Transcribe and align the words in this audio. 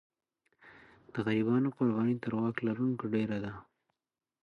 د 1.13 1.15
غریبانو 1.25 1.69
قرباني 1.77 2.15
تر 2.23 2.31
واک 2.37 2.55
لرونکو 2.67 3.05
ډېره 3.13 3.37
ده. 3.45 3.53